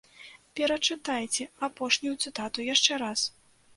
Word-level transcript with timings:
Перачытайце 0.59 1.43
апошнюю 1.67 2.15
цытату 2.25 2.59
яшчэ 2.73 2.93
раз. 3.03 3.19